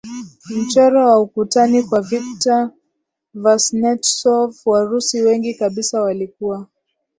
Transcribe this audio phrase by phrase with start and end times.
[0.49, 2.71] mchoro wa ukutani wa Viktor
[3.33, 6.67] Vasnetsov Warusi wengi kabisa walikuwa